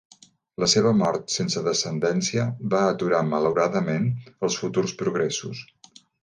La 0.61 0.67
seva 0.71 0.93
mort 1.01 1.27
sense 1.33 1.61
descendència 1.67 2.45
va 2.71 2.81
aturar 2.95 3.21
malauradament 3.35 4.09
els 4.49 4.59
futurs 4.63 4.97
progressos. 5.05 5.63